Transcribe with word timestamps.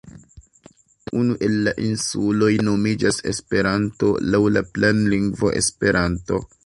Unu 1.17 1.35
el 1.47 1.59
la 1.67 1.73
insuloj 1.87 2.49
nomiĝas 2.69 3.21
Esperanto, 3.33 4.09
laŭ 4.33 4.43
la 4.57 4.65
planlingvo 4.79 5.53
Esperanto. 5.61 6.43